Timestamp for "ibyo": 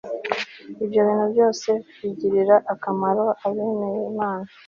0.83-0.99